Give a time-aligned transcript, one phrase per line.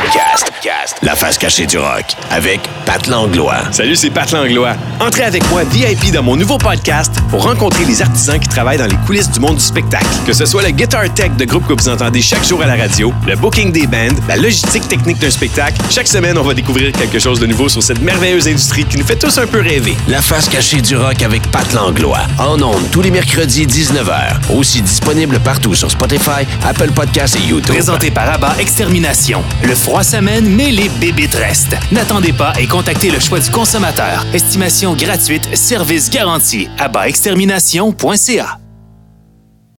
[0.00, 0.96] podcast.
[1.02, 3.58] La face cachée du rock avec Pat Langlois.
[3.70, 4.74] Salut, c'est Pat Langlois.
[4.98, 8.86] Entrez avec moi VIP dans mon nouveau podcast pour rencontrer les artisans qui travaillent dans
[8.86, 10.06] les coulisses du monde du spectacle.
[10.26, 12.76] Que ce soit le Guitar Tech de groupe que vous entendez chaque jour à la
[12.76, 16.92] radio, le booking des bands, la logistique technique d'un spectacle, chaque semaine, on va découvrir
[16.92, 19.96] quelque chose de nouveau sur cette merveilleuse industrie qui nous fait tous un peu rêver.
[20.08, 22.26] La face cachée du rock avec Pat Langlois.
[22.38, 24.54] En ondes tous les mercredis 19h.
[24.56, 27.74] Aussi disponible partout sur Spotify, Apple Podcasts et YouTube.
[27.74, 29.42] Présenté par ABBA Extermination.
[29.62, 31.74] Le froid s'amène, mais les bébites restent.
[31.90, 34.24] N'attendez pas et contactez le choix du consommateur.
[34.32, 36.68] Estimation gratuite, service garanti.
[36.78, 38.60] ABBAextermination.ca